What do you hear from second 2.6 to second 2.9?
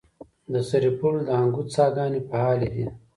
دي؟